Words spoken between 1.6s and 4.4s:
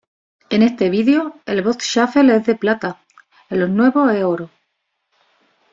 Bot Shuffle es de plata, en los nuevos es